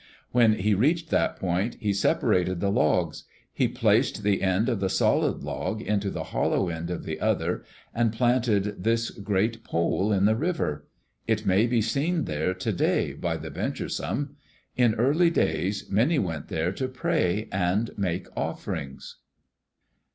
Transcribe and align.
When 0.31 0.53
he 0.53 0.73
reached 0.73 1.11
that 1.11 1.35
point, 1.35 1.75
he 1.79 1.93
separated 1.93 2.59
the 2.59 2.71
logs. 2.71 3.25
He 3.53 3.67
placed 3.67 4.23
the 4.23 4.41
end 4.41 4.67
of 4.67 4.79
the 4.79 4.89
solid 4.89 5.43
log 5.43 5.79
into 5.79 6.09
the 6.09 6.23
hollow 6.33 6.69
end 6.69 6.89
of 6.89 7.03
the 7.03 7.19
other 7.19 7.63
and 7.93 8.11
planted 8.11 8.83
this 8.83 9.11
great 9.11 9.63
pole 9.63 10.11
in 10.11 10.25
the 10.25 10.35
river. 10.35 10.87
It 11.27 11.45
may 11.45 11.67
be 11.67 11.83
seen 11.83 12.23
there 12.25 12.55
to 12.55 12.71
day 12.73 13.13
by 13.13 13.37
the 13.37 13.51
venturesome. 13.51 14.37
In 14.75 14.95
early 14.95 15.29
days 15.29 15.87
many 15.91 16.17
went 16.17 16.47
there 16.47 16.71
to 16.71 16.87
pray 16.87 17.47
and 17.51 17.91
make 17.95 18.25
offerings. 18.35 19.17